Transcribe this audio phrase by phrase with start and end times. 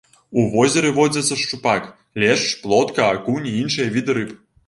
[0.43, 1.83] У возеры водзяцца шчупак,
[2.23, 4.35] лешч, плотка, акунь і іншыя віды рыб.